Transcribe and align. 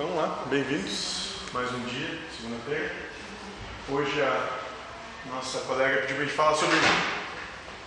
Então, 0.00 0.14
lá, 0.14 0.44
bem-vindos. 0.46 1.30
Mais 1.52 1.72
um 1.72 1.80
dia, 1.80 2.20
segunda-feira. 2.40 2.92
Hoje 3.88 4.22
a 4.22 4.48
nossa 5.34 5.58
colega 5.66 6.02
pediu 6.02 6.14
para 6.14 6.22
a 6.22 6.26
gente 6.28 6.36
falar 6.36 6.54
sobre 6.54 6.76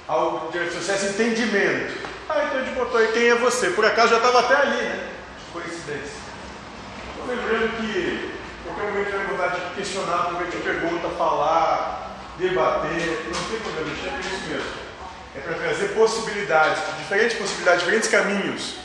algo 0.10 0.52
de 0.52 0.72
sucesso 0.72 1.06
entendimento. 1.06 2.06
Ah, 2.28 2.44
então 2.48 2.60
a 2.60 2.64
gente 2.66 2.76
botou 2.76 3.00
aí 3.00 3.14
quem 3.14 3.30
é 3.30 3.36
você. 3.36 3.70
Por 3.70 3.86
acaso 3.86 4.10
já 4.10 4.18
estava 4.18 4.42
até 4.42 4.56
ali, 4.58 4.82
né? 4.82 5.10
Coincidência. 5.54 6.20
Estou 7.12 7.34
lembrando 7.34 7.78
que 7.78 8.36
qualquer 8.66 8.92
momento 8.92 9.12
vai 9.12 9.26
vontade 9.28 9.70
de 9.70 9.76
questionar, 9.76 10.32
a 10.32 10.64
pergunta, 10.66 11.08
falar, 11.18 12.18
debater. 12.38 13.32
Não 13.34 13.44
tem 13.46 13.60
problema, 13.62 13.90
deixa 13.90 14.10
é 14.10 14.20
isso 14.20 14.50
mesmo. 14.50 14.72
É 15.38 15.40
para 15.40 15.54
trazer 15.54 15.88
possibilidades, 15.94 16.84
diferentes 16.98 17.38
possibilidades, 17.38 17.80
diferentes 17.80 18.10
caminhos. 18.10 18.76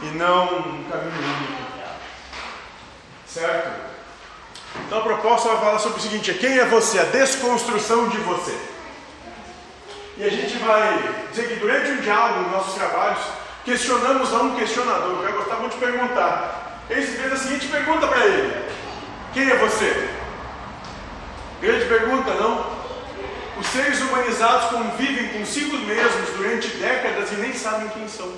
E 0.00 0.06
não 0.16 0.44
um 0.44 0.84
caminho 0.84 1.12
único. 1.12 1.67
Certo? 3.28 3.88
Então 4.86 4.98
a 4.98 5.02
proposta 5.02 5.48
vai 5.48 5.58
falar 5.58 5.78
sobre 5.78 5.98
o 5.98 6.02
seguinte: 6.02 6.32
quem 6.34 6.58
é 6.58 6.64
você? 6.64 6.98
A 6.98 7.04
desconstrução 7.04 8.08
de 8.08 8.18
você. 8.18 8.56
E 10.16 10.24
a 10.24 10.30
gente 10.30 10.56
vai 10.58 11.14
dizer 11.30 11.48
que 11.48 11.60
durante 11.60 11.90
um 11.92 12.00
diálogo 12.00 12.40
nos 12.40 12.52
nossos 12.52 12.74
trabalhos, 12.74 13.20
questionamos 13.64 14.32
a 14.32 14.38
um 14.38 14.56
questionador. 14.56 15.24
Eu 15.24 15.36
gostar 15.36 15.56
muito 15.56 15.74
de 15.74 15.78
perguntar. 15.78 16.82
Ele 16.90 17.06
fez 17.06 17.32
a 17.32 17.36
seguinte 17.36 17.68
pergunta 17.68 18.06
para 18.06 18.24
ele: 18.26 18.64
Quem 19.32 19.50
é 19.50 19.56
você? 19.56 20.08
Grande 21.60 21.84
pergunta, 21.86 22.32
não? 22.34 22.78
Os 23.60 23.66
seres 23.66 24.00
humanizados 24.00 24.70
convivem 24.70 25.28
consigo 25.28 25.76
mesmos 25.78 26.30
durante 26.36 26.68
décadas 26.68 27.32
e 27.32 27.34
nem 27.34 27.52
sabem 27.52 27.88
quem 27.88 28.08
são. 28.08 28.32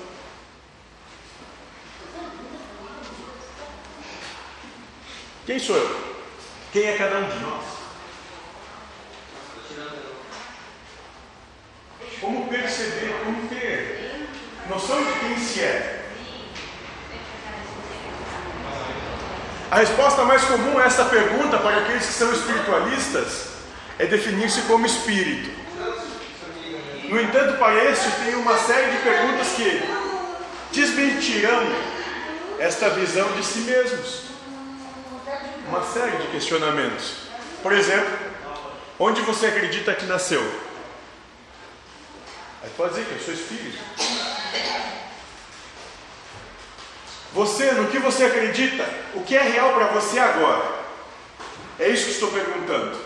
Quem 5.45 5.57
sou 5.57 5.75
eu? 5.75 6.11
Quem 6.71 6.85
é 6.85 6.97
cada 6.97 7.17
um 7.17 7.29
de 7.29 7.39
nós? 7.39 7.65
Como 12.19 12.47
perceber, 12.47 13.15
como 13.25 13.47
ter 13.49 14.27
noção 14.69 15.03
de 15.03 15.19
quem 15.19 15.37
se 15.39 15.61
é? 15.61 16.05
A 19.71 19.77
resposta 19.77 20.23
mais 20.23 20.43
comum 20.43 20.77
a 20.77 20.83
essa 20.83 21.05
pergunta 21.05 21.57
para 21.57 21.77
aqueles 21.77 22.05
que 22.05 22.13
são 22.13 22.31
espiritualistas 22.31 23.47
é 23.97 24.05
definir-se 24.05 24.61
como 24.63 24.85
espírito. 24.85 25.49
No 27.09 27.19
entanto, 27.19 27.57
para 27.57 27.83
este 27.85 28.11
tem 28.23 28.35
uma 28.35 28.57
série 28.57 28.91
de 28.91 28.97
perguntas 28.97 29.47
que 29.53 29.81
desmentirão 30.71 31.63
esta 32.59 32.89
visão 32.91 33.31
de 33.33 33.43
si 33.43 33.59
mesmos 33.59 34.30
uma 35.67 35.83
série 35.83 36.17
de 36.17 36.27
questionamentos. 36.27 37.13
Por 37.61 37.73
exemplo, 37.73 38.17
onde 38.99 39.21
você 39.21 39.47
acredita 39.47 39.93
que 39.93 40.05
nasceu? 40.05 40.41
Aí 42.63 42.69
pode 42.77 42.93
dizer 42.93 43.05
que 43.05 43.13
eu 43.13 43.19
sou 43.19 43.33
espírito. 43.33 43.79
Você, 47.33 47.71
no 47.71 47.87
que 47.87 47.97
você 47.97 48.25
acredita? 48.25 48.87
O 49.13 49.23
que 49.23 49.35
é 49.35 49.41
real 49.41 49.73
para 49.73 49.87
você 49.87 50.19
agora? 50.19 50.81
É 51.79 51.87
isso 51.89 52.05
que 52.05 52.11
estou 52.11 52.29
perguntando. 52.31 52.99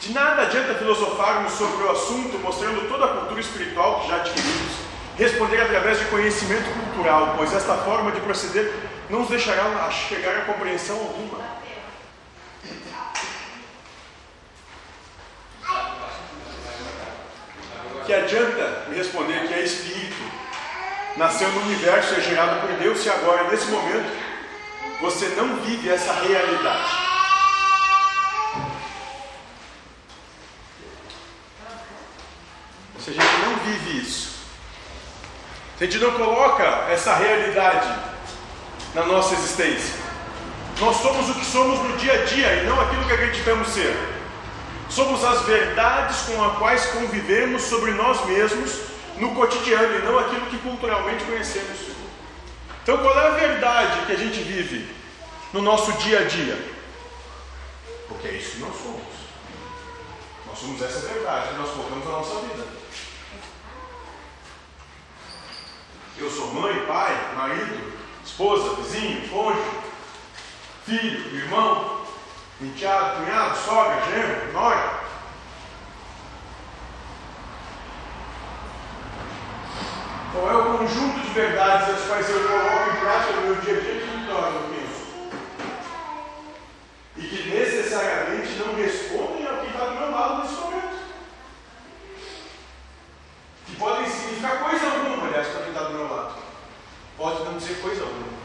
De 0.00 0.12
nada 0.12 0.42
adianta 0.42 0.74
filosofarmos 0.74 1.52
sobre 1.52 1.84
o 1.84 1.90
assunto, 1.90 2.38
mostrando 2.38 2.88
toda 2.88 3.04
a 3.04 3.08
cultura 3.08 3.40
espiritual 3.40 4.00
que 4.00 4.08
já 4.08 4.16
adquirimos, 4.16 4.72
responder 5.20 5.60
através 5.60 5.98
de 5.98 6.06
conhecimento 6.06 6.70
cultural, 6.70 7.34
pois 7.36 7.54
esta 7.54 7.76
forma 7.76 8.10
de 8.10 8.22
proceder 8.22 8.72
não 9.10 9.20
nos 9.20 9.28
deixará 9.28 9.90
chegar 9.90 10.34
a 10.34 10.44
compreensão 10.46 10.96
alguma. 10.96 11.60
que 18.06 18.14
adianta 18.14 18.86
me 18.88 18.96
responder 18.96 19.46
que 19.46 19.54
é 19.54 19.62
espírito, 19.62 20.16
nasceu 21.16 21.48
no 21.50 21.60
universo, 21.60 22.14
é 22.14 22.20
gerado 22.20 22.66
por 22.66 22.76
Deus, 22.76 22.98
se 22.98 23.08
agora, 23.08 23.48
nesse 23.48 23.66
momento, 23.66 24.10
você 25.00 25.28
não 25.36 25.58
vive 25.58 25.88
essa 25.88 26.12
realidade. 26.14 26.90
Se 32.98 33.10
a 33.10 33.12
gente 33.12 33.36
não 33.44 33.56
vive 33.64 34.00
isso, 34.00 34.30
se 34.30 35.69
a 35.80 35.84
gente 35.84 35.98
não 35.98 36.12
coloca 36.12 36.64
essa 36.90 37.14
realidade 37.14 37.88
na 38.94 39.06
nossa 39.06 39.34
existência, 39.34 39.94
nós 40.78 40.96
somos 40.96 41.28
o 41.30 41.34
que 41.34 41.44
somos 41.44 41.78
no 41.78 41.96
dia 41.96 42.12
a 42.14 42.24
dia 42.24 42.62
e 42.62 42.66
não 42.66 42.80
aquilo 42.80 43.04
que 43.04 43.12
acreditamos 43.12 43.68
ser. 43.68 43.94
Somos 44.88 45.24
as 45.24 45.42
verdades 45.42 46.22
com 46.22 46.42
as 46.42 46.58
quais 46.58 46.86
convivemos 46.86 47.62
sobre 47.62 47.92
nós 47.92 48.24
mesmos 48.26 48.80
no 49.16 49.34
cotidiano 49.34 49.98
e 49.98 50.02
não 50.02 50.18
aquilo 50.18 50.46
que 50.46 50.58
culturalmente 50.58 51.24
conhecemos. 51.24 51.78
Então, 52.82 52.98
qual 52.98 53.18
é 53.18 53.26
a 53.26 53.30
verdade 53.30 54.06
que 54.06 54.12
a 54.12 54.16
gente 54.16 54.40
vive 54.40 54.88
no 55.52 55.62
nosso 55.62 55.92
dia 55.92 56.20
a 56.20 56.24
dia? 56.24 56.58
Porque 58.08 58.28
é 58.28 58.32
isso 58.32 58.52
que 58.52 58.58
nós 58.60 58.74
somos. 58.74 59.02
Nós 60.46 60.58
somos 60.58 60.82
essa 60.82 61.06
verdade 61.06 61.50
que 61.50 61.54
nós 61.54 61.70
colocamos 61.70 62.04
na 62.04 62.10
nossa 62.10 62.40
vida. 62.40 62.66
Eu 66.20 66.30
sou 66.30 66.52
mãe, 66.52 66.84
pai, 66.86 67.34
marido, 67.34 67.92
esposa, 68.22 68.74
vizinho, 68.76 69.26
cônjuge, 69.30 69.70
filho, 70.84 71.36
irmão, 71.36 72.02
enteado, 72.60 73.24
cunhado, 73.24 73.56
sogra, 73.56 74.02
genro, 74.04 74.52
nora. 74.52 75.00
Qual 80.32 80.48
é 80.48 80.56
o 80.56 80.78
conjunto 80.78 81.20
de 81.20 81.30
verdades 81.30 81.88
as 81.88 82.06
quais 82.06 82.30
eu 82.30 82.48
coloco 82.48 82.90
em 82.90 83.00
prática 83.00 83.32
no 83.32 83.42
meu 83.42 83.54
dia 83.56 83.76
a 83.76 83.80
dia 83.80 84.00
que 84.00 84.16
me 84.16 84.26
tornam 84.26 84.62
quem 84.68 84.80
eu 84.80 84.88
sou? 84.94 85.30
E 87.16 87.22
que 87.22 87.50
necessariamente 87.50 88.52
não 88.58 88.76
respondem 88.76 89.46
ao 89.46 89.56
que 89.56 89.66
está 89.66 89.86
do 89.86 89.94
meu 89.96 90.10
lado 90.10 90.42
nesse 90.42 90.54
momento. 90.54 90.98
Que 93.66 93.76
podem 93.76 94.08
significar 94.08 94.62
coisa 94.62 94.86
alguma, 94.86 95.26
aliás, 95.26 95.48
para 95.48 95.62
quem 95.62 95.72
está 95.72 95.84
do 95.84 95.94
meu 95.94 96.08
lado. 96.08 96.34
Pode 97.16 97.44
não 97.44 97.58
dizer 97.58 97.80
coisa 97.82 98.02
alguma. 98.02 98.40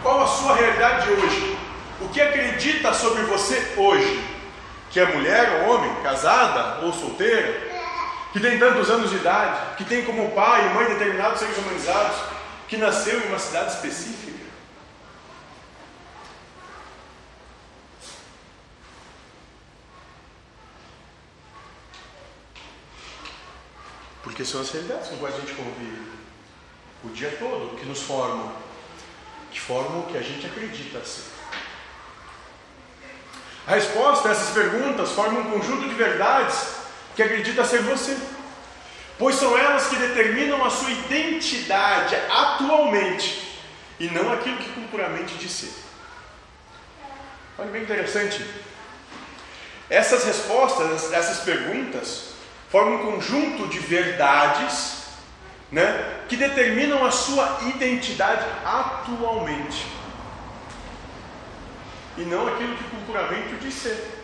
Qual 0.00 0.22
a 0.22 0.26
sua 0.88 1.04
realidade 1.04 1.10
hoje? 1.10 1.58
O 2.00 2.08
que 2.08 2.20
acredita 2.20 2.94
sobre 2.94 3.22
você 3.22 3.74
hoje? 3.76 4.24
Que 4.90 5.00
é 5.00 5.06
mulher 5.14 5.62
ou 5.62 5.74
homem, 5.74 6.02
casada 6.02 6.84
ou 6.84 6.92
solteira, 6.92 7.68
que 8.32 8.40
tem 8.40 8.58
tantos 8.58 8.88
anos 8.90 9.10
de 9.10 9.16
idade, 9.16 9.76
que 9.76 9.84
tem 9.84 10.04
como 10.04 10.30
pai 10.30 10.66
e 10.66 10.74
mãe 10.74 10.86
determinados 10.86 11.40
seres 11.40 11.58
humanizados, 11.58 12.16
que 12.68 12.76
nasceu 12.76 13.20
em 13.20 13.28
uma 13.28 13.38
cidade 13.38 13.72
específica. 13.72 14.38
Porque 24.22 24.44
são 24.44 24.60
as 24.60 24.70
realidades 24.70 25.08
com 25.08 25.14
as 25.14 25.20
quais 25.20 25.34
a 25.34 25.40
gente 25.40 25.54
convive 25.54 26.18
o 27.04 27.08
dia 27.08 27.36
todo, 27.38 27.76
que 27.76 27.86
nos 27.86 28.02
formam 28.02 28.67
que 29.50 29.60
formam 29.60 30.00
o 30.00 30.06
que 30.06 30.16
a 30.16 30.22
gente 30.22 30.46
acredita 30.46 31.04
ser. 31.04 31.24
A 33.66 33.72
resposta 33.72 34.28
a 34.28 34.32
essas 34.32 34.50
perguntas 34.50 35.12
forma 35.12 35.40
um 35.40 35.50
conjunto 35.50 35.88
de 35.88 35.94
verdades 35.94 36.68
que 37.14 37.22
acredita 37.22 37.64
ser 37.64 37.82
você, 37.82 38.16
pois 39.18 39.36
são 39.36 39.56
elas 39.58 39.88
que 39.88 39.96
determinam 39.96 40.64
a 40.64 40.70
sua 40.70 40.90
identidade 40.90 42.14
atualmente 42.30 43.46
e 44.00 44.08
não 44.08 44.32
aquilo 44.32 44.56
que 44.56 44.70
culturalmente 44.70 45.34
diz 45.34 45.50
ser. 45.50 45.72
Olha 47.58 47.70
bem 47.70 47.82
interessante. 47.82 48.44
Essas 49.90 50.24
respostas, 50.24 51.12
essas 51.12 51.40
perguntas, 51.40 52.28
formam 52.70 53.02
um 53.02 53.12
conjunto 53.12 53.66
de 53.68 53.78
verdades 53.80 54.98
né, 55.70 56.17
que 56.28 56.36
determinam 56.36 57.04
a 57.06 57.10
sua 57.10 57.58
identidade 57.62 58.44
atualmente. 58.64 59.86
E 62.18 62.22
não 62.22 62.46
aquilo 62.48 62.76
que 62.76 62.84
culturalmente 62.84 63.54
o 63.54 63.58
diz 63.58 63.74
ser. 63.74 64.18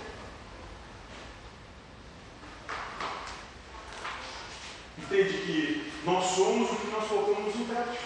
Entende 4.98 5.32
que 5.32 5.92
nós 6.04 6.24
somos 6.26 6.70
o 6.72 6.76
que 6.76 6.88
nós 6.88 7.08
colocamos 7.08 7.54
em 7.54 7.64
prática. 7.64 8.04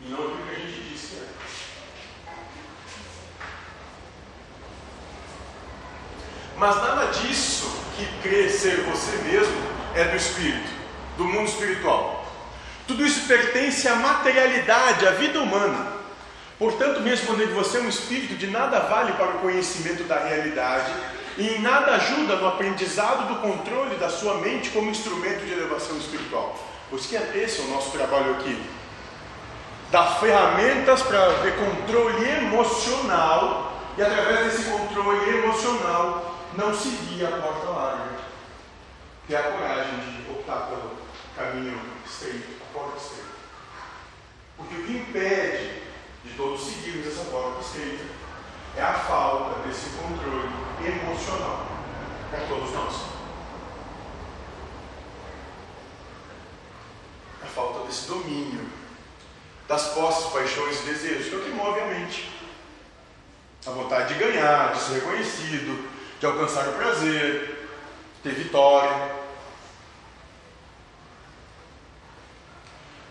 E 0.00 0.08
não 0.08 0.18
aquilo 0.18 0.46
que 0.46 0.54
a 0.54 0.58
gente 0.58 0.80
diz 0.80 1.00
que 1.00 1.16
é. 1.16 1.28
Mas 6.56 6.76
nada 6.76 7.06
disso 7.12 7.70
que 7.96 8.06
crê 8.22 8.48
ser 8.48 8.82
você 8.82 9.16
mesmo 9.18 9.65
é 9.96 10.04
do 10.04 10.16
espírito, 10.16 10.70
do 11.16 11.24
mundo 11.24 11.48
espiritual. 11.48 12.24
Tudo 12.86 13.04
isso 13.04 13.26
pertence 13.26 13.88
à 13.88 13.96
materialidade, 13.96 15.06
à 15.06 15.10
vida 15.12 15.40
humana. 15.40 15.96
Portanto, 16.58 17.00
mesmo 17.00 17.26
quando 17.26 17.54
você 17.54 17.78
é 17.78 17.80
um 17.80 17.88
espírito, 17.88 18.34
de 18.34 18.46
nada 18.46 18.80
vale 18.80 19.12
para 19.12 19.28
o 19.28 19.38
conhecimento 19.40 20.04
da 20.04 20.18
realidade 20.18 20.92
e 21.36 21.48
em 21.48 21.60
nada 21.60 21.92
ajuda 21.92 22.36
no 22.36 22.48
aprendizado 22.48 23.28
do 23.28 23.40
controle 23.40 23.96
da 23.96 24.08
sua 24.08 24.36
mente 24.36 24.70
como 24.70 24.90
instrumento 24.90 25.44
de 25.44 25.52
elevação 25.52 25.96
espiritual. 25.98 26.56
Por 26.88 26.98
isso 26.98 27.08
que 27.08 27.16
esse 27.16 27.60
é 27.60 27.64
o 27.64 27.68
nosso 27.68 27.90
trabalho 27.90 28.32
aqui. 28.36 28.62
Dar 29.90 30.18
ferramentas 30.18 31.02
para 31.02 31.28
ver 31.42 31.56
controle 31.56 32.28
emocional 32.28 33.72
e 33.98 34.02
através 34.02 34.52
desse 34.52 34.70
controle 34.70 35.38
emocional 35.38 36.36
não 36.56 36.74
seguir 36.74 37.24
a 37.24 37.36
porta 37.36 37.70
larga. 37.70 38.26
Ter 39.26 39.36
a 39.36 39.42
coragem 39.42 39.98
de 39.98 40.30
optar 40.30 40.68
pelo 40.68 40.96
caminho 41.36 41.80
estreito, 42.04 42.62
a 42.62 42.72
porta 42.72 42.96
estreita. 42.96 43.30
Porque 44.56 44.74
o 44.76 44.84
que 44.84 44.96
impede 44.98 45.82
de 46.24 46.34
todos 46.36 46.60
seguirmos 46.60 47.08
essa 47.08 47.24
porta 47.30 47.60
estreita 47.60 48.04
é 48.76 48.82
a 48.82 48.92
falta 48.92 49.66
desse 49.66 49.90
controle 49.96 50.48
emocional 50.84 51.66
para 52.30 52.40
todos 52.46 52.72
nós. 52.72 52.94
A 57.42 57.46
falta 57.46 57.86
desse 57.86 58.06
domínio 58.06 58.66
das 59.66 59.88
posses, 59.88 60.32
paixões 60.32 60.80
e 60.80 60.82
desejos, 60.84 61.28
que 61.28 61.34
é 61.34 61.38
o 61.38 61.42
que 61.42 61.50
move 61.50 61.80
a 61.80 61.86
mente. 61.86 62.30
A 63.66 63.70
vontade 63.70 64.14
de 64.14 64.20
ganhar, 64.20 64.72
de 64.72 64.80
ser 64.80 64.94
reconhecido, 65.00 65.90
de 66.20 66.26
alcançar 66.26 66.68
o 66.68 66.72
prazer, 66.74 67.55
ter 68.26 68.34
vitória. 68.34 69.14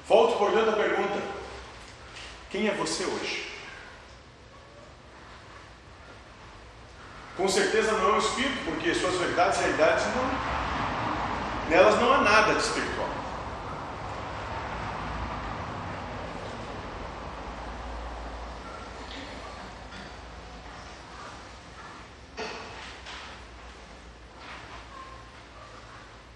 Volto, 0.08 0.38
portanto, 0.38 0.70
à 0.70 0.74
pergunta: 0.74 1.22
quem 2.50 2.68
é 2.68 2.72
você 2.72 3.06
hoje? 3.06 3.56
Com 7.38 7.48
certeza 7.48 7.94
não 7.94 8.10
é 8.10 8.16
o 8.16 8.18
espírito, 8.18 8.66
porque 8.66 8.94
suas 8.94 9.16
verdades 9.16 9.58
e 9.60 9.62
realidades 9.62 10.06
não. 10.08 11.70
Nelas 11.70 12.00
não 12.00 12.14
há 12.14 12.18
nada 12.20 12.54
de 12.54 12.60
espiritual. 12.60 13.10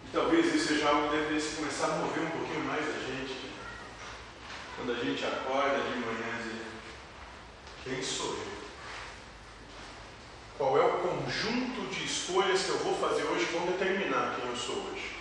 E 0.09 0.11
talvez 0.11 0.55
isso 0.55 0.69
seja 0.69 0.89
algo 0.89 1.09
que 1.09 1.17
devesse 1.17 1.57
começar 1.57 1.85
a 1.85 1.97
mover 1.97 2.23
um 2.23 2.31
pouquinho 2.31 2.65
mais 2.65 2.83
a 2.83 2.99
gente. 2.99 3.51
Quando 4.75 4.93
a 4.93 4.95
gente 4.95 5.23
acorda 5.23 5.77
de 5.77 5.99
manhã 5.99 6.39
e 6.39 6.43
diz, 6.49 6.61
quem 7.83 8.01
sou 8.01 8.33
eu? 8.33 8.47
Qual 10.57 10.77
é 10.77 10.83
o 10.83 10.97
conjunto 11.29 11.93
de 11.93 12.05
escolhas 12.05 12.63
que 12.63 12.69
eu 12.69 12.79
vou 12.79 12.97
fazer 12.97 13.23
hoje 13.23 13.45
vão 13.45 13.67
determinar 13.67 14.35
quem 14.35 14.49
eu 14.49 14.57
sou 14.57 14.75
hoje? 14.75 15.11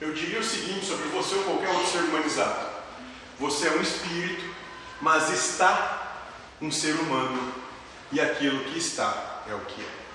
Eu 0.00 0.14
diria 0.14 0.38
o 0.38 0.44
seguinte 0.44 0.86
sobre 0.86 1.08
você 1.08 1.34
ou 1.34 1.44
qualquer 1.44 1.68
outro 1.70 1.90
ser 1.90 1.98
humanizado: 1.98 2.70
você 3.40 3.66
é 3.66 3.72
um 3.72 3.82
espírito, 3.82 4.54
mas 5.00 5.30
está 5.30 6.28
um 6.62 6.70
ser 6.70 6.94
humano, 6.94 7.52
e 8.12 8.20
aquilo 8.20 8.64
que 8.64 8.78
está 8.78 9.42
é 9.48 9.54
o 9.54 9.60
que 9.60 9.82
é. 9.82 10.06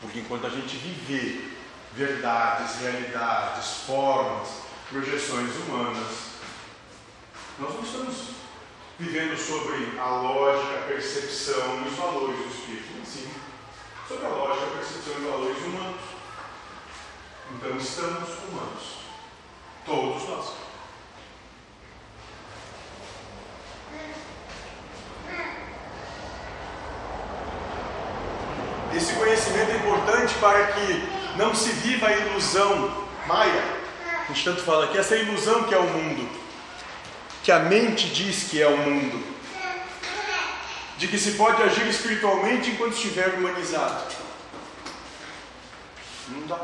Porque 0.00 0.20
enquanto 0.20 0.46
a 0.46 0.50
gente 0.50 0.76
viver 0.76 1.57
verdades, 1.98 2.76
realidades, 2.80 3.66
formas, 3.84 4.48
projeções 4.88 5.50
humanas. 5.56 6.28
Nós 7.58 7.74
não 7.74 7.82
estamos 7.82 8.28
vivendo 9.00 9.36
sobre 9.36 9.98
a 9.98 10.06
lógica, 10.06 10.78
a 10.78 10.86
percepção 10.86 11.82
e 11.84 11.88
os 11.88 11.96
valores 11.96 12.38
do 12.38 12.46
Espírito, 12.46 12.94
mas 13.00 13.08
sim 13.08 13.28
sobre 14.06 14.26
a 14.26 14.28
lógica, 14.28 14.66
a 14.66 14.76
percepção 14.76 15.12
e 15.14 15.16
os 15.16 15.30
valores 15.30 15.58
humanos. 15.58 16.00
Então 17.50 17.76
estamos 17.76 18.28
humanos. 18.48 18.98
Todos 19.84 20.28
nós. 20.28 20.52
Esse 28.94 29.14
conhecimento 29.14 29.70
é 29.70 29.76
importante 29.76 30.34
para 30.34 30.66
que 30.72 31.17
não 31.38 31.54
se 31.54 31.70
viva 31.70 32.08
a 32.08 32.12
ilusão 32.12 33.06
maia. 33.26 33.62
A 34.24 34.32
gente 34.32 34.44
tanto 34.44 34.62
fala 34.62 34.84
aqui, 34.84 34.98
essa 34.98 35.16
ilusão 35.16 35.64
que 35.64 35.74
é 35.74 35.78
o 35.78 35.84
mundo, 35.84 36.28
que 37.42 37.52
a 37.52 37.60
mente 37.60 38.08
diz 38.08 38.48
que 38.50 38.60
é 38.60 38.66
o 38.66 38.76
mundo, 38.76 39.24
de 40.98 41.06
que 41.06 41.16
se 41.16 41.32
pode 41.32 41.62
agir 41.62 41.86
espiritualmente 41.86 42.70
enquanto 42.70 42.94
estiver 42.94 43.28
humanizado. 43.34 44.02
Não 46.28 46.46
dá. 46.46 46.58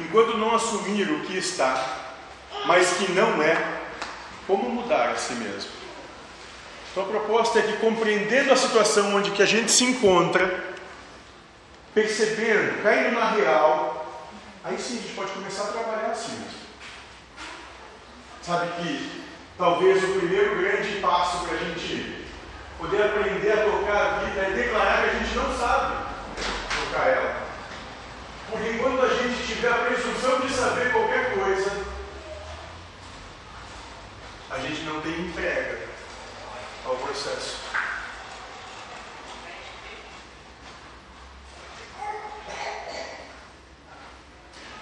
Enquanto 0.00 0.38
não 0.38 0.54
assumir 0.54 1.08
o 1.10 1.20
que 1.20 1.36
está, 1.36 1.98
mas 2.64 2.94
que 2.94 3.12
não 3.12 3.42
é, 3.42 3.80
como 4.46 4.70
mudar 4.70 5.10
a 5.10 5.16
si 5.16 5.34
mesmo? 5.34 5.70
Então 6.90 7.04
a 7.04 7.06
proposta 7.06 7.58
é 7.58 7.62
que 7.62 7.76
compreendendo 7.76 8.52
a 8.52 8.56
situação 8.56 9.14
onde 9.14 9.30
que 9.30 9.42
a 9.42 9.46
gente 9.46 9.70
se 9.70 9.84
encontra, 9.84 10.71
percebendo, 11.94 12.82
caindo 12.82 13.12
na 13.12 13.30
real, 13.30 14.06
aí 14.64 14.78
sim 14.78 14.98
a 14.98 15.02
gente 15.02 15.14
pode 15.14 15.32
começar 15.32 15.64
a 15.64 15.72
trabalhar 15.72 16.12
assim. 16.12 16.44
Sabe 18.42 18.72
que 18.82 19.24
talvez 19.56 20.02
o 20.02 20.18
primeiro 20.18 20.56
grande 20.56 21.00
passo 21.00 21.44
para 21.44 21.56
a 21.56 21.58
gente 21.58 22.26
poder 22.78 23.02
aprender 23.02 23.52
a 23.52 23.64
tocar 23.64 23.96
a 23.96 24.18
vida 24.24 24.40
é 24.40 24.50
declarar 24.50 25.02
que 25.02 25.10
a 25.10 25.18
gente 25.18 25.36
não 25.36 25.56
sabe 25.56 26.04
tocar 26.80 27.08
ela. 27.08 27.42
Porque 28.50 28.70
enquanto 28.70 29.02
a 29.02 29.14
gente 29.14 29.46
tiver 29.46 29.68
a 29.68 29.84
presunção 29.86 30.40
de 30.40 30.52
saber 30.52 30.92
qualquer 30.92 31.34
coisa, 31.34 31.70
a 34.50 34.58
gente 34.58 34.82
não 34.82 35.00
tem 35.00 35.12
entrega 35.20 35.88
ao 36.84 36.96
processo. 36.96 37.62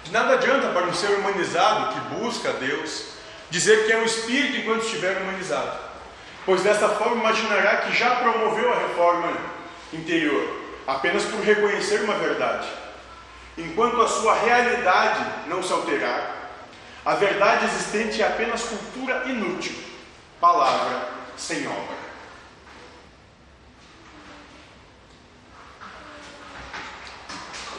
nada 0.11 0.33
adianta 0.33 0.69
para 0.69 0.85
um 0.85 0.93
ser 0.93 1.11
humanizado 1.11 1.93
que 1.93 2.15
busca 2.15 2.53
Deus 2.53 3.05
dizer 3.49 3.85
que 3.85 3.91
é 3.91 3.97
um 3.97 4.05
espírito 4.05 4.57
enquanto 4.57 4.85
estiver 4.85 5.21
humanizado, 5.21 5.77
pois 6.45 6.61
dessa 6.63 6.89
forma 6.89 7.17
imaginará 7.17 7.77
que 7.77 7.97
já 7.97 8.15
promoveu 8.15 8.71
a 8.71 8.77
reforma 8.77 9.33
interior, 9.93 10.47
apenas 10.87 11.23
por 11.25 11.41
reconhecer 11.41 12.01
uma 12.01 12.15
verdade. 12.15 12.67
Enquanto 13.57 14.01
a 14.01 14.07
sua 14.07 14.35
realidade 14.35 15.25
não 15.47 15.61
se 15.61 15.71
alterar, 15.73 16.41
a 17.05 17.15
verdade 17.15 17.65
existente 17.65 18.21
é 18.21 18.27
apenas 18.27 18.63
cultura 18.63 19.23
inútil, 19.25 19.75
palavra 20.39 21.09
sem 21.35 21.67
obra. 21.67 22.00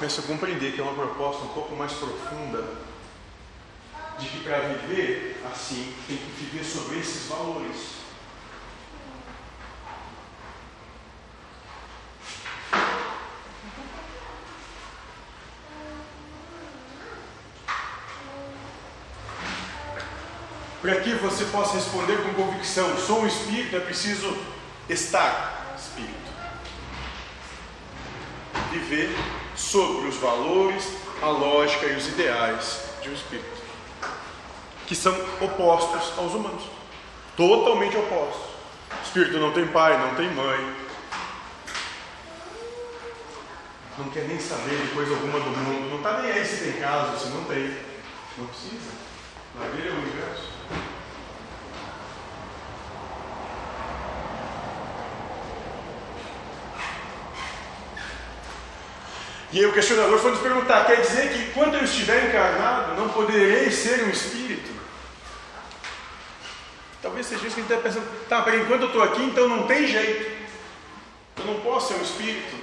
Começo 0.03 0.21
a 0.21 0.25
compreender 0.25 0.73
que 0.73 0.81
é 0.81 0.83
uma 0.83 0.95
proposta 0.95 1.45
um 1.45 1.55
pouco 1.55 1.77
mais 1.77 1.93
profunda 1.93 2.65
de 4.19 4.27
que 4.27 4.41
para 4.41 4.59
viver 4.59 5.41
assim 5.49 5.95
tem 6.09 6.17
que 6.17 6.25
viver 6.25 6.65
sobre 6.65 6.99
esses 6.99 7.29
valores. 7.29 8.03
Para 20.81 21.01
que 21.01 21.15
você 21.15 21.45
possa 21.45 21.75
responder 21.75 22.25
com 22.25 22.35
convicção, 22.35 22.99
sou 22.99 23.21
um 23.21 23.27
espírito, 23.29 23.77
é 23.77 23.81
preciso 23.81 24.37
estar 24.89 25.77
espírito. 25.79 26.33
Viver 28.73 29.42
sobre 29.57 30.09
os 30.09 30.17
valores, 30.17 30.89
a 31.21 31.29
lógica 31.29 31.87
e 31.87 31.97
os 31.97 32.09
ideais 32.09 32.81
de 33.03 33.11
um 33.11 33.13
espírito, 33.13 33.63
que 34.87 34.95
são 34.95 35.15
opostos 35.41 36.19
aos 36.19 36.35
humanos 36.35 36.63
totalmente 37.37 37.97
opostos. 37.97 38.53
O 38.91 39.03
espírito 39.05 39.39
não 39.39 39.53
tem 39.53 39.67
pai, 39.69 39.99
não 39.99 40.15
tem 40.15 40.31
mãe, 40.31 40.77
não 43.99 44.09
quer 44.11 44.25
nem 44.25 44.39
saber 44.39 44.77
de 44.77 44.95
coisa 44.95 45.15
alguma 45.15 45.41
do 45.41 45.51
mundo, 45.51 45.91
não 45.91 45.97
está 45.99 46.21
nem 46.23 46.33
aí 46.33 46.45
se 46.45 46.65
tem 46.65 46.81
casa, 46.81 47.19
se 47.19 47.29
não 47.29 47.45
tem, 47.45 47.77
não 48.39 48.47
precisa. 48.47 48.91
É 49.61 49.91
o 49.91 49.99
universo. 49.99 50.42
E 59.53 59.67
o 59.67 59.73
questionador 59.73 60.19
foi 60.19 60.31
nos 60.31 60.41
perguntar: 60.41 60.87
quer 60.87 61.03
dizer 61.03 61.31
que 61.33 61.53
quando 61.53 61.75
eu 61.75 61.85
estiver 61.85 62.29
encarnado, 62.29 62.95
não 62.95 63.11
poderei 63.11 63.71
ser 63.71 64.03
um 64.05 64.11
espírito? 64.11 64.73
Talvez 67.03 67.27
seja 67.27 67.47
isso 67.47 67.57
que 67.57 67.61
a 67.61 67.65
gente 67.65 67.73
está 67.73 67.83
pensando. 67.83 68.29
Tá, 68.29 68.43
para 68.43 68.57
enquanto 68.57 68.83
eu 68.83 68.87
estou 68.87 69.03
aqui, 69.03 69.23
então 69.23 69.49
não 69.49 69.67
tem 69.67 69.87
jeito. 69.87 70.33
Eu 71.39 71.45
não 71.45 71.61
posso 71.61 71.89
ser 71.89 72.01
um 72.01 72.03
espírito. 72.03 72.57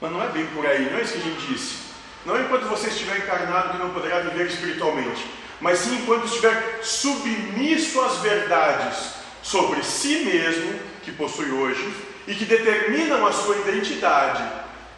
Mas 0.00 0.12
não 0.12 0.22
é 0.22 0.28
bem 0.28 0.46
por 0.48 0.64
aí, 0.66 0.88
não 0.90 0.98
é 0.98 1.02
isso 1.02 1.14
que 1.14 1.18
a 1.18 1.22
gente 1.22 1.46
disse. 1.46 1.78
Não 2.24 2.36
é 2.36 2.42
enquanto 2.42 2.68
você 2.68 2.88
estiver 2.88 3.18
encarnado 3.18 3.70
que 3.70 3.78
não 3.78 3.90
poderá 3.90 4.20
viver 4.20 4.46
espiritualmente, 4.46 5.24
mas 5.60 5.78
sim 5.78 5.96
enquanto 5.96 6.26
estiver 6.26 6.80
submisso 6.82 8.00
às 8.02 8.18
verdades 8.18 9.14
sobre 9.42 9.82
si 9.82 10.24
mesmo 10.24 10.78
que 11.02 11.12
possui 11.12 11.50
hoje 11.50 11.94
e 12.26 12.34
que 12.34 12.44
determinam 12.44 13.24
a 13.24 13.32
sua 13.32 13.56
identidade 13.56 14.42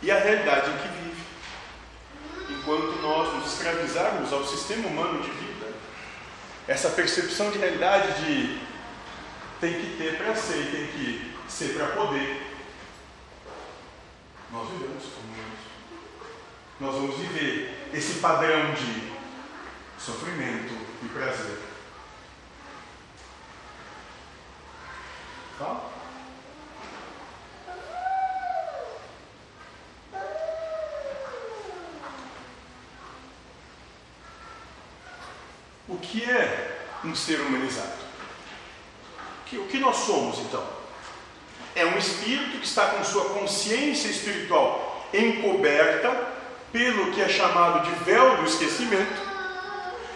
e 0.02 0.10
a 0.10 0.18
realidade 0.18 0.70
em 0.70 0.76
que 0.78 0.88
vive. 0.88 1.22
Enquanto 2.50 3.02
nós 3.02 3.34
nos 3.34 3.52
escravizarmos 3.52 4.32
ao 4.32 4.46
sistema 4.46 4.88
humano 4.88 5.22
de 5.22 5.30
vida, 5.30 5.66
essa 6.66 6.90
percepção 6.90 7.50
de 7.50 7.58
realidade 7.58 8.24
de 8.24 8.60
tem 9.60 9.74
que 9.74 9.96
ter 9.96 10.16
para 10.18 10.34
ser, 10.34 10.70
tem 10.70 10.86
que 10.86 11.34
ser 11.48 11.74
para 11.74 11.88
poder. 11.88 12.46
Nós 14.52 14.68
vivemos 14.70 15.02
como 15.02 15.34
isso. 15.34 15.68
Nós 16.80 16.94
vamos 16.94 17.16
viver 17.16 17.88
esse 17.92 18.20
padrão 18.20 18.72
de 18.72 19.12
sofrimento 19.98 20.74
e 21.02 21.08
prazer. 21.08 21.67
Que 36.10 36.24
é 36.24 36.78
um 37.04 37.14
ser 37.14 37.40
humanizado? 37.40 37.98
O 39.52 39.66
que 39.66 39.78
nós 39.78 39.96
somos 39.96 40.38
então? 40.40 40.64
É 41.74 41.84
um 41.84 41.96
espírito 41.96 42.58
que 42.58 42.66
está 42.66 42.86
com 42.86 43.04
sua 43.04 43.26
consciência 43.30 44.08
espiritual 44.08 45.08
encoberta 45.12 46.10
pelo 46.72 47.12
que 47.12 47.22
é 47.22 47.28
chamado 47.28 47.88
de 47.88 48.04
véu 48.04 48.36
do 48.36 48.44
esquecimento, 48.44 49.28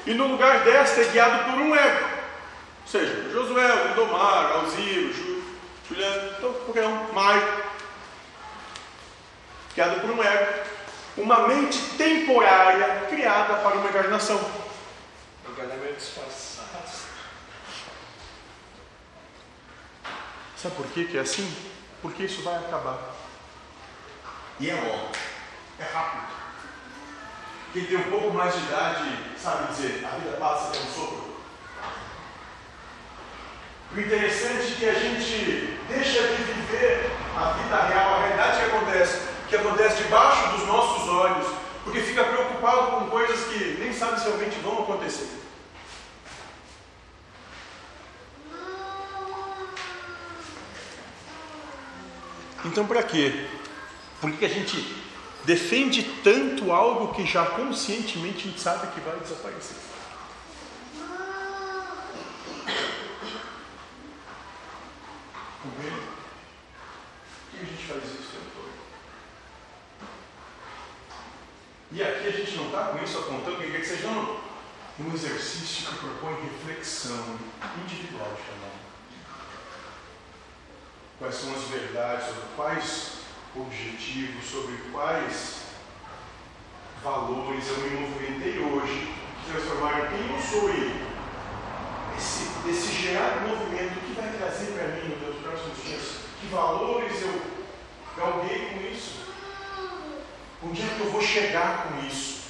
e 0.04 0.12
no 0.12 0.26
lugar 0.26 0.64
desta 0.64 1.00
é 1.00 1.04
guiado 1.04 1.50
por 1.50 1.60
um 1.60 1.74
ego. 1.74 2.04
Ou 2.82 2.88
seja, 2.88 3.30
Josué, 3.30 3.84
Lindomar, 3.86 4.52
Alziro, 4.52 5.42
Juliano, 5.88 6.30
então, 6.36 6.52
qualquer 6.52 6.86
um, 6.86 7.12
Maio. 7.12 7.62
Guiado 9.74 10.00
por 10.00 10.10
um 10.10 10.22
ego. 10.22 10.52
Uma 11.16 11.46
mente 11.46 11.78
temporária 11.96 13.06
criada 13.08 13.54
para 13.54 13.76
uma 13.76 13.88
encarnação 13.88 14.40
enganamentos 15.52 16.08
passados. 16.08 17.02
Sabe 20.56 20.74
por 20.76 20.86
que, 20.86 21.04
que 21.06 21.18
é 21.18 21.20
assim? 21.20 21.52
Porque 22.00 22.24
isso 22.24 22.42
vai 22.42 22.56
acabar. 22.56 22.98
E 24.58 24.70
é 24.70 24.74
logo. 24.74 25.12
É 25.78 25.84
rápido. 25.84 26.32
Quem 27.72 27.84
tem 27.86 27.96
um 27.96 28.10
pouco 28.10 28.30
mais 28.30 28.54
de 28.54 28.60
idade 28.60 29.18
sabe 29.36 29.72
dizer, 29.72 30.04
a 30.04 30.16
vida 30.16 30.36
passa 30.36 30.70
como 30.70 30.84
um 30.84 30.94
sopro. 30.94 31.32
O 33.94 34.00
interessante 34.00 34.72
é 34.72 34.76
que 34.78 34.88
a 34.88 34.94
gente 34.94 35.78
deixa 35.88 36.22
de 36.28 36.42
viver 36.44 37.10
a 37.36 37.52
vida 37.52 37.76
real, 37.82 38.14
a 38.14 38.18
realidade 38.20 38.58
que 38.58 38.64
acontece, 38.66 39.22
que 39.48 39.56
acontece 39.56 40.02
debaixo 40.02 40.48
dos 40.52 40.66
nossos 40.66 41.08
olhos, 41.08 41.46
porque 41.84 42.00
fica 42.00 42.24
preocupado 42.24 42.92
com 42.92 43.10
coisas 43.10 43.44
que 43.46 43.76
nem 43.80 43.91
sabe 44.02 44.18
se 44.18 44.26
realmente 44.26 44.58
vão 44.58 44.82
acontecer. 44.82 45.28
Então, 52.64 52.84
para 52.84 53.04
quê? 53.04 53.46
Por 54.20 54.32
que 54.32 54.44
a 54.44 54.48
gente 54.48 54.76
defende 55.44 56.02
tanto 56.24 56.72
algo 56.72 57.14
que 57.14 57.24
já 57.24 57.46
conscientemente 57.46 58.38
a 58.38 58.50
gente 58.50 58.60
sabe 58.60 58.88
que 58.92 59.00
vai 59.00 59.20
desaparecer? 59.20 59.76
Compreende? 65.62 66.00
Por 67.50 67.50
que 67.50 67.56
a 67.56 67.64
gente 67.64 67.84
faz 67.86 68.04
isso 68.04 68.14
o 68.14 68.32
tempo 68.32 68.50
todo? 68.56 68.72
E 71.94 72.02
aqui 72.02 72.26
a 72.26 72.30
gente 72.30 72.56
não 72.56 72.66
está 72.66 72.84
com 72.84 73.04
isso 73.04 73.18
apontando 73.18 73.58
que 73.58 73.70
quer 73.70 73.80
que 73.80 73.86
seja 73.86 74.08
um, 74.08 74.38
um 75.00 75.12
exercício 75.12 75.90
que 75.90 75.98
propõe 75.98 76.34
reflexão 76.42 77.38
individual 77.84 78.28
um 78.30 78.72
quais 81.22 81.34
são 81.36 81.54
as 81.54 81.62
verdades, 81.68 82.26
sobre 82.26 82.42
quais 82.56 83.12
objetivos, 83.54 84.44
sobre 84.44 84.76
quais 84.90 85.62
valores 87.04 87.68
eu 87.68 87.76
me 87.76 88.00
movimentei 88.00 88.58
hoje, 88.58 89.14
que 89.44 89.52
transformaram 89.52 90.08
quem 90.08 90.34
eu 90.34 90.42
sou 90.42 90.68
e 90.70 91.12
esse, 92.16 92.48
esse 92.68 93.02
gerar 93.02 93.46
movimento, 93.46 94.00
que 94.00 94.20
vai 94.20 94.32
trazer 94.32 94.72
para 94.72 94.88
mim 94.88 95.14
nos 95.14 95.40
próximos 95.42 95.84
dias? 95.84 96.02
Que 96.40 96.46
valores 96.48 97.22
eu 97.22 97.42
galguei 98.16 98.70
com 98.70 98.80
isso? 98.92 99.31
Onde 100.64 100.80
é 100.80 100.86
que 100.86 101.00
eu 101.00 101.10
vou 101.10 101.20
chegar 101.20 101.88
com 101.88 102.06
isso? 102.06 102.42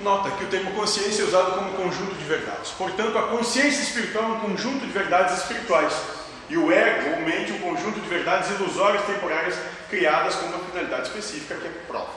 Nota 0.00 0.30
que 0.30 0.44
o 0.44 0.46
termo 0.46 0.72
consciência 0.74 1.22
é 1.22 1.24
usado 1.24 1.56
como 1.56 1.72
conjunto 1.72 2.14
de 2.14 2.24
verdades. 2.24 2.70
Portanto, 2.70 3.18
a 3.18 3.28
consciência 3.28 3.82
espiritual 3.82 4.24
é 4.24 4.28
um 4.28 4.40
conjunto 4.40 4.86
de 4.86 4.92
verdades 4.92 5.38
espirituais. 5.38 5.92
E 6.48 6.56
o 6.56 6.70
ego, 6.72 7.16
ou 7.16 7.22
mente, 7.22 7.52
um 7.52 7.58
conjunto 7.58 8.00
de 8.00 8.08
verdades 8.08 8.48
ilusórias 8.50 9.04
temporárias 9.04 9.56
criadas 9.90 10.36
com 10.36 10.46
uma 10.46 10.60
finalidade 10.60 11.08
específica 11.08 11.56
que 11.56 11.66
é 11.66 11.70
prova. 11.88 12.12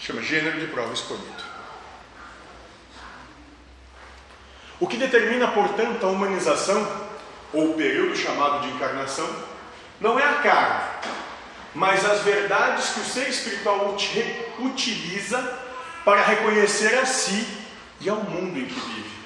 Chama 0.00 0.20
gênero 0.20 0.58
de 0.58 0.66
prova 0.66 0.92
escolhido. 0.92 1.55
O 4.78 4.86
que 4.86 4.96
determina, 4.96 5.48
portanto, 5.48 6.04
a 6.04 6.08
humanização, 6.10 7.06
ou 7.52 7.70
o 7.70 7.74
período 7.74 8.14
chamado 8.16 8.60
de 8.60 8.74
encarnação, 8.74 9.28
não 10.00 10.18
é 10.18 10.24
a 10.24 10.34
carne, 10.34 11.12
mas 11.74 12.04
as 12.04 12.20
verdades 12.22 12.90
que 12.90 13.00
o 13.00 13.04
ser 13.04 13.28
espiritual 13.28 13.96
utiliza 14.58 15.58
para 16.04 16.22
reconhecer 16.22 16.98
a 16.98 17.06
si 17.06 17.46
e 18.00 18.08
ao 18.08 18.16
mundo 18.16 18.58
em 18.58 18.66
que 18.66 18.78
vive. 18.78 19.16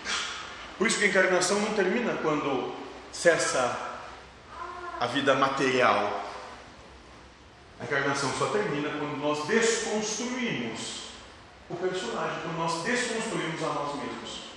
Por 0.78 0.86
isso 0.86 0.98
que 0.98 1.04
a 1.04 1.08
encarnação 1.08 1.60
não 1.60 1.74
termina 1.74 2.14
quando 2.22 2.74
cessa 3.12 3.76
a 5.00 5.06
vida 5.06 5.34
material. 5.34 6.24
A 7.80 7.84
encarnação 7.84 8.30
só 8.38 8.46
termina 8.46 8.90
quando 8.90 9.16
nós 9.18 9.46
desconstruímos 9.46 11.00
o 11.68 11.76
personagem, 11.76 12.40
quando 12.42 12.58
nós 12.58 12.82
desconstruímos 12.82 13.62
a 13.62 13.66
nós 13.66 13.96
mesmos. 13.96 14.49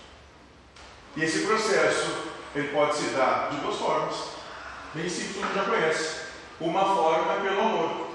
E 1.15 1.23
esse 1.23 1.45
processo 1.45 2.33
ele 2.55 2.69
pode 2.69 2.95
se 2.95 3.09
dar 3.09 3.49
de 3.51 3.57
duas 3.57 3.77
formas, 3.77 4.15
bem 4.93 5.07
simples, 5.07 5.37
como 5.37 5.53
já 5.53 5.63
conhece. 5.63 6.23
Uma 6.59 6.83
forma 6.95 7.33
é 7.33 7.41
pelo 7.41 7.61
amor 7.61 8.09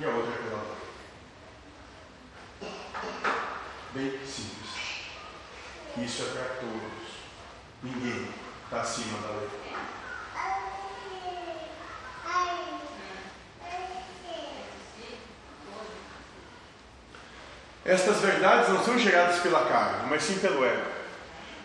e 0.00 0.04
a 0.04 0.08
outra 0.08 0.32
é 0.32 0.36
pela 0.36 0.60
dor. 0.60 0.76
Bem 3.92 4.10
simples. 4.26 4.54
Isso 5.98 6.22
é 6.22 6.26
para 6.26 6.56
todos. 6.56 7.14
Ninguém 7.82 8.28
está 8.64 8.80
acima 8.80 9.18
da 9.18 9.28
lei. 9.28 9.48
Estas 17.84 18.20
verdades 18.20 18.70
não 18.70 18.82
são 18.82 18.98
geradas 18.98 19.40
pela 19.40 19.66
carne, 19.66 20.06
mas 20.08 20.22
sim 20.22 20.38
pelo 20.38 20.64
ego. 20.64 20.93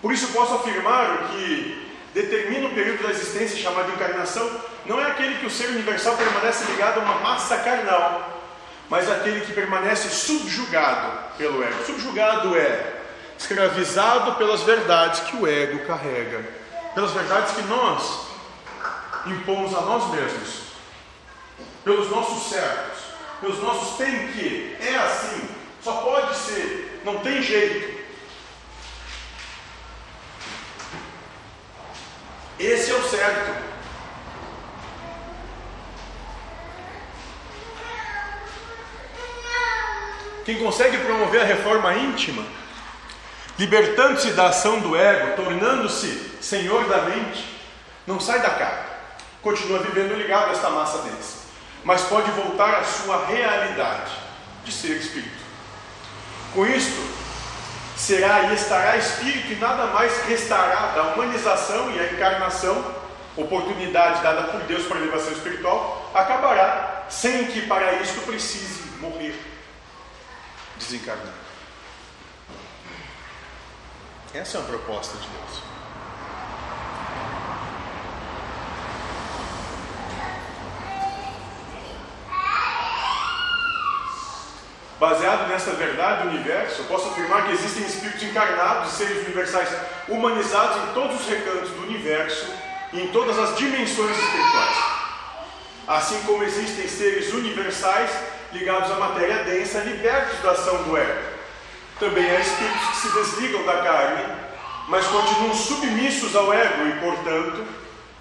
Por 0.02 0.12
isso 0.12 0.28
posso 0.28 0.56
afirmar 0.56 1.30
que 1.32 1.90
determina 2.14 2.68
o 2.68 2.74
período 2.74 3.04
da 3.04 3.10
existência 3.10 3.58
chamado 3.58 3.92
encarnação, 3.92 4.50
não 4.86 5.00
é 5.00 5.06
aquele 5.06 5.36
que 5.40 5.46
o 5.46 5.50
ser 5.50 5.70
universal 5.70 6.16
permanece 6.16 6.66
ligado 6.72 7.00
a 7.00 7.04
uma 7.04 7.16
massa 7.16 7.58
carnal, 7.58 8.42
mas 8.90 9.10
aquele 9.10 9.42
que 9.42 9.54
permanece 9.54 10.10
subjugado 10.10 11.36
pelo 11.38 11.64
ego. 11.64 11.86
Subjugado 11.86 12.58
é 12.58 12.96
escravizado 13.38 14.36
pelas 14.36 14.62
verdades 14.64 15.22
que 15.22 15.36
o 15.36 15.48
ego 15.48 15.86
carrega, 15.86 16.44
pelas 16.96 17.12
verdades 17.12 17.54
que 17.54 17.62
nós 17.64 18.28
impomos 19.28 19.74
a 19.76 19.82
nós 19.82 20.10
mesmos, 20.12 20.62
pelos 21.84 22.10
nossos 22.10 22.50
certos, 22.50 23.00
pelos 23.40 23.62
nossos 23.62 23.98
tem 23.98 24.28
que, 24.30 24.78
é 24.82 24.96
assim, 24.96 25.50
só 25.84 25.94
pode 25.94 26.36
ser, 26.36 27.02
não 27.06 27.20
tem 27.20 27.42
jeito. 27.42 27.99
Esse 32.60 32.92
é 32.92 32.96
o 32.96 33.10
certo. 33.10 33.70
Quem 40.44 40.58
consegue 40.58 40.98
promover 40.98 41.42
a 41.42 41.46
reforma 41.46 41.94
íntima, 41.94 42.46
libertando-se 43.58 44.32
da 44.32 44.48
ação 44.48 44.80
do 44.80 44.96
ego, 44.96 45.36
tornando-se 45.36 46.38
senhor 46.42 46.86
da 46.90 47.04
mente, 47.04 47.46
não 48.06 48.20
sai 48.20 48.42
da 48.42 48.50
carne, 48.50 48.90
continua 49.42 49.80
vivendo 49.80 50.16
ligado 50.16 50.50
a 50.50 50.52
esta 50.54 50.70
massa 50.70 51.04
densa, 51.04 51.38
mas 51.84 52.02
pode 52.04 52.30
voltar 52.32 52.80
à 52.80 52.84
sua 52.84 53.26
realidade 53.26 54.12
de 54.66 54.72
ser 54.72 54.98
espírito. 54.98 55.44
Com 56.54 56.66
isto, 56.66 57.19
será 58.00 58.44
e 58.44 58.56
estará 58.56 58.96
espírito 58.96 59.52
e 59.52 59.56
nada 59.58 59.88
mais 59.88 60.24
restará 60.24 60.94
da 60.96 61.04
humanização 61.14 61.92
e 61.92 62.00
a 62.00 62.14
encarnação, 62.14 62.96
oportunidade 63.36 64.24
dada 64.24 64.44
por 64.44 64.62
Deus 64.62 64.86
para 64.86 64.98
a 64.98 65.02
elevação 65.02 65.34
espiritual, 65.34 66.10
acabará 66.14 67.06
sem 67.10 67.48
que 67.48 67.68
para 67.68 67.94
isto 67.96 68.22
precise 68.22 68.84
morrer 69.02 69.38
desencarnar. 70.78 71.34
Essa 74.34 74.58
é 74.58 74.62
uma 74.62 74.70
proposta 74.70 75.18
de 75.18 75.28
Deus. 75.28 75.69
Baseado 85.00 85.48
nessa 85.48 85.72
verdade 85.72 86.24
do 86.24 86.30
universo, 86.30 86.82
eu 86.82 86.86
posso 86.86 87.08
afirmar 87.08 87.46
que 87.46 87.54
existem 87.54 87.86
espíritos 87.86 88.22
encarnados 88.22 88.92
e 88.92 88.96
seres 88.98 89.24
universais 89.24 89.70
humanizados 90.10 90.76
em 90.84 90.94
todos 90.94 91.22
os 91.22 91.28
recantos 91.28 91.70
do 91.70 91.84
universo 91.84 92.48
e 92.92 93.00
em 93.00 93.08
todas 93.08 93.40
as 93.40 93.56
dimensões 93.56 94.18
espirituais. 94.18 94.78
Assim 95.88 96.22
como 96.24 96.44
existem 96.44 96.86
seres 96.90 97.32
universais 97.34 98.12
ligados 98.52 98.92
à 98.92 98.96
matéria 98.96 99.44
densa, 99.46 99.80
libertos 99.80 100.38
da 100.42 100.52
ação 100.52 100.84
do 100.84 100.98
ego. 100.98 101.30
Também 101.98 102.30
há 102.30 102.40
espíritos 102.42 102.88
que 102.90 102.98
se 102.98 103.14
desligam 103.14 103.66
da 103.66 103.82
carne, 103.82 104.36
mas 104.90 105.08
continuam 105.08 105.56
submissos 105.56 106.36
ao 106.36 106.52
ego 106.52 106.88
e, 106.88 107.00
portanto, 107.00 107.66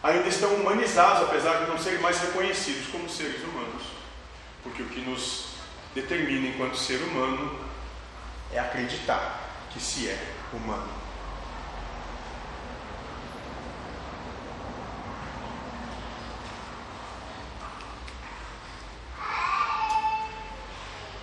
ainda 0.00 0.28
estão 0.28 0.50
humanizados, 0.54 1.22
apesar 1.22 1.64
de 1.64 1.70
não 1.70 1.78
serem 1.78 1.98
mais 1.98 2.20
reconhecidos 2.20 2.86
como 2.86 3.08
seres 3.08 3.42
humanos. 3.42 3.82
Porque 4.62 4.82
o 4.82 4.86
que 4.86 5.00
nos 5.00 5.57
determina 5.94 6.48
enquanto 6.48 6.76
ser 6.76 7.02
humano 7.02 7.58
é 8.52 8.58
acreditar 8.58 9.40
que 9.70 9.80
se 9.80 10.08
é 10.08 10.18
humano. 10.52 10.88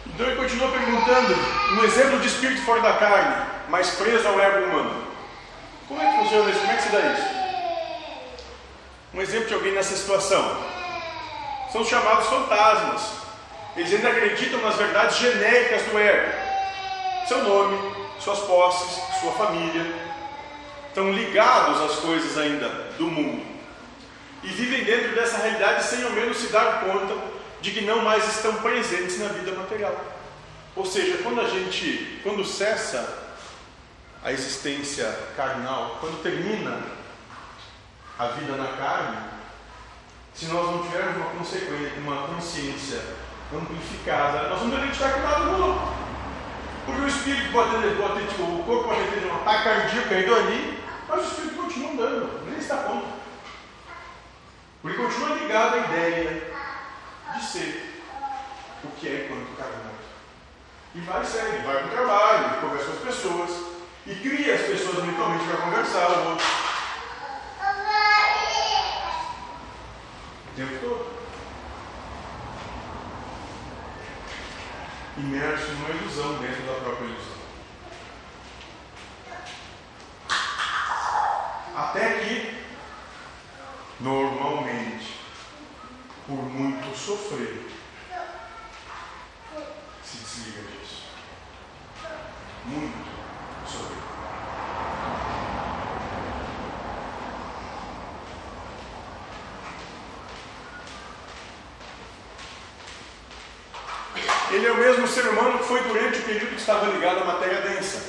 Então 0.06 0.28
ele 0.28 0.38
continua 0.38 0.72
perguntando: 0.72 1.36
um 1.78 1.84
exemplo 1.84 2.20
de 2.20 2.28
espírito 2.28 2.62
fora 2.62 2.82
da 2.82 2.94
carne, 2.94 3.46
mas 3.70 3.92
preso 3.92 4.28
ao 4.28 4.40
ego 4.40 4.66
humano. 4.66 5.08
Como 5.88 6.02
é 6.02 6.10
que 6.10 6.18
funciona 6.18 6.50
isso? 6.50 6.60
Como 6.60 6.72
é 6.72 6.76
que 6.76 6.84
se 6.84 6.90
dá 6.90 7.00
isso? 7.00 7.46
Um 9.14 9.22
exemplo 9.22 9.48
de 9.48 9.54
alguém 9.54 9.74
nessa 9.74 9.96
situação 9.96 10.58
são 11.72 11.82
os 11.82 11.88
chamados 11.88 12.28
fantasmas. 12.28 13.25
Eles 13.76 13.94
ainda 13.94 14.10
acreditam 14.10 14.62
nas 14.62 14.76
verdades 14.76 15.18
genéricas 15.18 15.84
do 15.84 15.98
ego: 15.98 16.32
seu 17.28 17.44
nome, 17.44 17.96
suas 18.20 18.40
posses, 18.40 19.02
sua 19.20 19.32
família. 19.34 20.06
Estão 20.88 21.12
ligados 21.12 21.82
às 21.82 22.00
coisas 22.00 22.38
ainda 22.38 22.70
do 22.98 23.08
mundo 23.08 23.56
e 24.46 24.48
vivem 24.48 24.84
dentro 24.84 25.16
dessa 25.16 25.40
realidade 25.40 25.84
sem 25.84 26.04
ao 26.04 26.12
menos 26.12 26.38
se 26.38 26.48
dar 26.48 26.82
conta 26.82 27.18
de 27.62 27.72
que 27.72 27.82
não 27.82 28.04
mais 28.04 28.24
estão 28.28 28.56
presentes 28.62 29.20
na 29.20 29.28
vida 29.30 29.52
material. 29.54 30.00
Ou 30.76 30.86
seja, 30.86 31.18
quando 31.24 31.42
a 31.42 31.50
gente, 31.50 32.20
quando 32.22 32.46
cessa 32.46 33.24
a 34.24 34.32
existência 34.32 35.12
carnal, 35.36 35.98
quando 36.00 36.22
termina 36.22 36.80
a 38.20 38.28
vida 38.28 38.56
na 38.56 38.78
carne, 38.78 39.18
se 40.34 40.46
nós 40.46 40.70
não 40.70 40.84
tivermos 40.84 41.16
uma 41.16 42.12
uma 42.12 42.28
consciência 42.28 43.00
amplificada, 43.58 44.50
nós 44.50 44.60
vamos 44.60 44.76
acreditar 44.76 45.14
que 45.14 45.20
nada 45.20 45.40
mudou. 45.46 45.96
Porque 46.86 47.02
o 47.02 47.08
espírito 47.08 47.52
pode 47.52 47.82
ter, 47.82 47.98
pode 47.98 48.26
ter 48.26 48.42
o 48.42 48.64
corpo 48.64 48.90
pode 48.90 49.04
ter 49.10 49.26
um 49.26 49.36
ataque 49.36 49.64
cardíaco 49.64 50.14
indo 50.14 50.36
ali, 50.36 50.84
mas 51.08 51.20
o 51.20 51.24
espírito 51.24 51.56
continua 51.56 51.92
andando, 51.92 52.50
nem 52.50 52.60
está 52.60 52.78
conta. 52.78 53.08
Porque 54.82 55.02
continua 55.02 55.38
ligado 55.38 55.74
à 55.74 55.78
ideia 55.80 56.54
de 57.36 57.44
ser 57.44 58.04
o 58.84 58.88
que 59.00 59.08
é 59.08 59.26
enquanto 59.26 59.58
carnal. 59.58 59.96
E 60.94 61.00
vai 61.00 61.26
segue, 61.26 61.66
vai 61.66 61.78
para 61.78 61.88
o 61.88 61.90
trabalho, 61.90 62.62
conversa 62.62 62.86
com 62.86 62.92
as 62.92 63.16
pessoas, 63.16 63.50
e 64.06 64.16
cria 64.16 64.54
as 64.54 64.62
pessoas 64.62 65.04
mentalmente 65.04 65.46
para 65.46 65.58
conversar 65.58 66.10
o 66.10 66.30
outro. 66.30 66.46
O 70.48 70.56
tempo 70.56 70.80
todo. 70.82 71.15
Imerso 75.18 75.72
numa 75.72 75.90
ilusão 75.92 76.40
dentro 76.40 76.66
da 76.66 76.74
própria 76.74 77.06
ilusão. 77.06 77.36
Até 81.74 82.20
que, 82.20 82.64
normalmente, 84.02 85.20
por 86.28 86.44
muito 86.44 86.98
sofrer, 86.98 87.66
se 90.04 90.18
desliga 90.18 90.62
disso. 90.64 91.04
Muito 92.66 93.08
sofrer. 93.66 94.06
Ele 104.66 104.74
é 104.74 104.78
o 104.78 104.78
mesmo 104.80 105.08
ser 105.08 105.28
humano 105.28 105.60
que 105.60 105.66
foi 105.66 105.80
durante 105.82 106.18
o 106.18 106.24
período 106.24 106.56
que 106.56 106.60
estava 106.60 106.88
ligado 106.88 107.20
à 107.20 107.24
matéria 107.24 107.62
densa, 107.62 108.02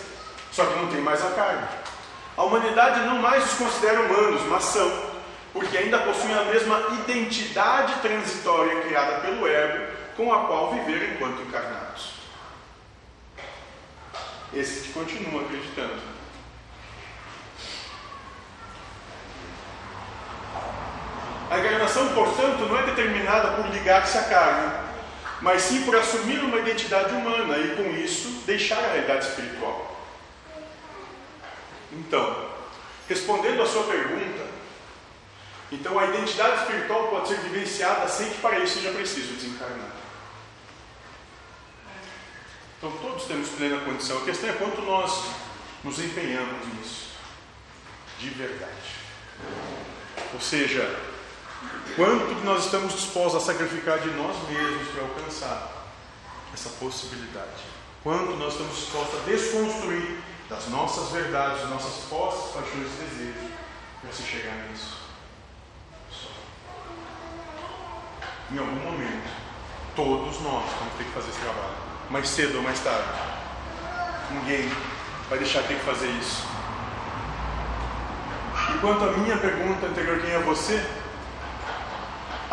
só 0.50 0.64
que 0.64 0.78
não 0.78 0.86
tem 0.86 1.02
mais 1.02 1.22
a 1.22 1.28
carne. 1.32 1.68
A 2.34 2.44
humanidade 2.44 3.00
não 3.00 3.18
mais 3.18 3.44
os 3.44 3.58
considera 3.58 4.00
humanos, 4.00 4.40
mas 4.48 4.64
são 4.64 4.90
porque 5.52 5.76
ainda 5.76 5.98
possuem 5.98 6.32
a 6.32 6.44
mesma 6.44 6.80
identidade 7.04 8.00
transitória 8.00 8.80
criada 8.80 9.20
pelo 9.20 9.46
ego 9.46 9.86
com 10.16 10.32
a 10.32 10.46
qual 10.46 10.72
viveram 10.72 11.14
enquanto 11.14 11.42
encarnados. 11.42 12.12
Esses 14.54 14.86
que 14.86 14.92
continuam 14.94 15.44
acreditando. 15.44 16.00
A 21.50 21.58
encarnação, 21.58 22.08
portanto, 22.14 22.60
não 22.66 22.78
é 22.78 22.82
determinada 22.84 23.48
por 23.52 23.66
ligar-se 23.70 24.16
à 24.16 24.22
carne, 24.22 24.85
mas 25.40 25.62
sim 25.62 25.82
por 25.82 25.94
assumir 25.96 26.38
uma 26.40 26.58
identidade 26.58 27.14
humana 27.14 27.58
e, 27.58 27.76
com 27.76 27.90
isso, 27.96 28.42
deixar 28.46 28.78
a 28.78 28.92
realidade 28.92 29.26
espiritual. 29.26 29.96
Então, 31.92 32.50
respondendo 33.08 33.62
à 33.62 33.66
sua 33.66 33.84
pergunta, 33.84 34.46
então 35.70 35.98
a 35.98 36.06
identidade 36.06 36.62
espiritual 36.62 37.08
pode 37.08 37.28
ser 37.28 37.38
vivenciada 37.40 38.08
sem 38.08 38.30
que 38.30 38.40
para 38.40 38.58
isso 38.60 38.74
seja 38.74 38.92
preciso 38.92 39.34
desencarnar. 39.34 39.96
Então 42.78 42.90
todos 42.98 43.24
temos 43.24 43.48
plena 43.50 43.80
condição. 43.80 44.18
A 44.18 44.24
questão 44.24 44.50
é 44.50 44.52
quanto 44.52 44.82
nós 44.82 45.24
nos 45.82 45.98
empenhamos 45.98 46.66
nisso. 46.74 47.06
De 48.18 48.30
verdade. 48.30 48.96
Ou 50.32 50.40
seja, 50.40 50.98
quanto 51.94 52.44
nós 52.44 52.64
estamos 52.64 52.94
dispostos 52.94 53.42
a 53.42 53.46
sacrificar 53.46 53.98
de 53.98 54.10
nós 54.10 54.36
mesmos 54.48 54.88
para 54.88 55.02
alcançar 55.02 55.72
essa 56.52 56.68
possibilidade. 56.80 57.64
Quanto 58.02 58.36
nós 58.36 58.52
estamos 58.52 58.76
dispostos 58.76 59.20
a 59.20 59.22
desconstruir 59.24 60.18
das 60.48 60.68
nossas 60.68 61.10
verdades, 61.10 61.62
das 61.62 61.70
nossas 61.70 62.04
posses, 62.04 62.52
paixões 62.52 62.86
e 62.86 63.04
desejos 63.04 63.50
para 64.00 64.12
se 64.12 64.22
chegar 64.22 64.68
nisso. 64.68 65.06
em 68.52 68.58
algum 68.58 68.76
momento, 68.76 69.28
todos 69.96 70.40
nós 70.40 70.64
vamos 70.78 70.94
ter 70.96 71.04
que 71.04 71.10
fazer 71.10 71.30
esse 71.30 71.40
trabalho, 71.40 71.74
mais 72.10 72.28
cedo 72.28 72.56
ou 72.56 72.62
mais 72.62 72.78
tarde. 72.80 73.08
Ninguém 74.30 74.70
vai 75.28 75.38
deixar 75.38 75.62
de 75.62 75.68
ter 75.68 75.78
que 75.78 75.84
fazer 75.84 76.08
isso. 76.10 76.46
E 78.72 78.78
quanto 78.78 79.04
à 79.04 79.12
minha 79.12 79.36
pergunta 79.36 79.86
anterior, 79.86 80.20
quem 80.20 80.30
é 80.30 80.38
você? 80.38 80.84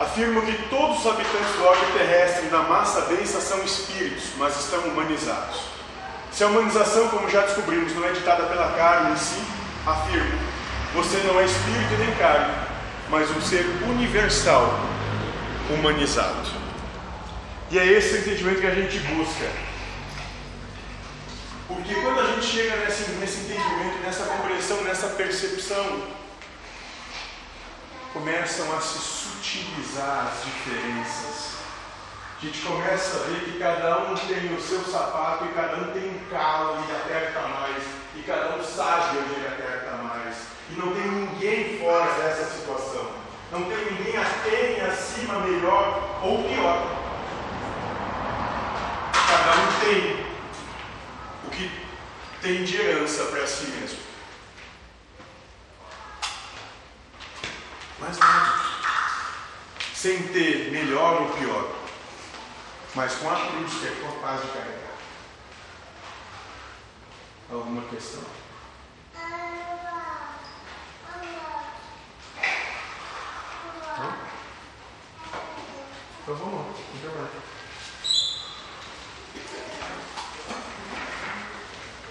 Afirma 0.04 0.42
que 0.42 0.54
todos 0.70 1.00
os 1.00 1.08
habitantes 1.08 1.56
do 1.56 1.66
orbe 1.66 1.86
terrestre 1.98 2.48
da 2.48 2.60
massa 2.60 3.02
densa 3.02 3.40
são 3.40 3.64
espíritos, 3.64 4.26
mas 4.38 4.60
estão 4.60 4.80
humanizados. 4.82 5.62
Se 6.32 6.44
a 6.44 6.48
humanização, 6.48 7.08
como 7.10 7.30
já 7.30 7.42
descobrimos, 7.42 7.96
não 7.96 8.06
é 8.06 8.12
ditada 8.12 8.44
pela 8.44 8.72
carne 8.74 9.14
em 9.14 9.18
si, 9.18 9.42
afirmo, 9.86 10.40
você 10.94 11.18
não 11.26 11.40
é 11.40 11.46
espírito 11.46 11.98
nem 12.00 12.12
carne, 12.16 12.54
mas 13.10 13.30
um 13.32 13.42
ser 13.42 13.66
universal, 13.88 14.80
humanizado. 15.70 16.50
E 17.72 17.80
é 17.80 17.86
esse 17.86 18.16
o 18.16 18.18
entendimento 18.20 18.62
que 18.62 18.68
a 18.68 18.76
gente 18.76 19.00
busca. 19.00 19.50
Porque 21.68 21.96
quando 21.96 22.20
a 22.20 22.32
gente 22.34 22.46
chega 22.46 22.76
nesse, 22.78 23.10
nesse 23.12 23.40
entendimento, 23.42 24.00
nessa 24.04 24.26
compreensão, 24.26 24.82
nessa 24.84 25.08
percepção, 25.08 26.04
começam 28.14 28.72
a 28.78 28.80
se 28.80 29.00
sutilizar 29.00 30.28
as 30.28 30.46
diferenças. 30.46 31.54
A 32.38 32.46
gente 32.46 32.62
começa 32.62 33.18
a 33.18 33.24
ver 33.24 33.40
que 33.46 33.58
cada 33.58 34.04
um 34.04 34.16
tem 34.16 34.54
o 34.54 34.62
seu 34.62 34.84
sapato 34.84 35.46
e 35.46 35.54
cada 35.54 35.78
um 35.78 35.92
tem 35.92 36.10
um 36.10 36.30
calo 36.30 36.84
e 36.88 36.92
aperta 36.92 37.42
mais, 37.42 37.84
e 38.16 38.22
cada 38.22 38.56
um 38.56 38.64
sabe 38.64 39.18
onde 39.18 39.34
ele 39.34 39.48
aperta 39.48 39.92
mais. 40.04 40.36
E 40.70 40.74
não 40.74 40.94
tem 40.94 41.08
ninguém 41.08 41.80
fora 41.80 42.12
dessa 42.14 42.52
situação. 42.52 43.12
Não 43.52 43.64
tem 43.64 43.78
ninguém 43.78 44.18
aquém, 44.18 44.82
acima, 44.82 45.40
melhor 45.40 46.20
ou 46.22 46.44
pior. 46.44 46.88
Cada 49.28 49.52
um 49.60 49.80
tem 49.80 50.26
o 51.48 51.50
que 51.50 51.72
tem 52.42 52.64
de 52.64 52.78
herança 52.78 53.26
para 53.26 53.48
si 53.48 53.68
mesmo. 53.68 54.00
Mas 58.00 58.18
nada. 58.18 58.64
Sem 60.04 60.22
ter 60.34 60.70
melhor 60.70 61.22
ou 61.22 61.30
pior. 61.30 61.72
Mas 62.94 63.16
com 63.16 63.30
a 63.30 63.36
cruz 63.36 63.74
que 63.76 63.88
é 63.88 64.06
capaz 64.06 64.42
de 64.42 64.48
carregar. 64.50 64.98
Alguma 67.50 67.84
questão? 67.84 68.22
Então 76.22 76.36
vamos 76.36 76.54
lá, 76.54 76.66
intervalo. 76.98 77.43